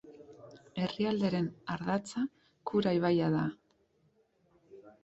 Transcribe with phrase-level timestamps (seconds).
[0.83, 2.25] Herrialdearen ardatza
[2.73, 3.47] Kura ibaia da.